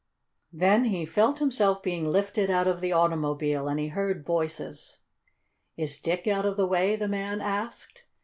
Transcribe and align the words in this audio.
Then 0.51 0.85
he 0.85 1.05
felt 1.05 1.37
himself 1.37 1.83
being 1.83 2.07
lifted 2.11 2.49
out 2.49 2.65
of 2.65 2.81
the 2.81 2.91
automobile, 2.91 3.67
and 3.67 3.79
he 3.79 3.89
heard 3.89 4.25
voices. 4.25 4.97
"Is 5.77 5.99
Dick 6.01 6.25
out 6.25 6.43
of 6.43 6.57
the 6.57 6.65
way?" 6.65 6.95
the 6.95 7.07
man 7.07 7.39
asked. 7.39 8.05